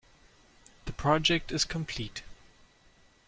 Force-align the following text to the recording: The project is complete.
The 0.85 0.93
project 0.93 1.51
is 1.51 1.63
complete. 1.63 2.23